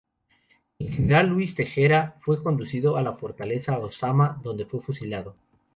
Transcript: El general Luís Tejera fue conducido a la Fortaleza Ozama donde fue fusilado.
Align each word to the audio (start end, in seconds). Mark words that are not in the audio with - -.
El 0.79 0.91
general 0.95 1.27
Luís 1.27 1.53
Tejera 1.53 2.15
fue 2.17 2.41
conducido 2.41 2.97
a 2.97 3.03
la 3.03 3.13
Fortaleza 3.13 3.77
Ozama 3.77 4.39
donde 4.41 4.65
fue 4.65 4.79
fusilado. 4.79 5.35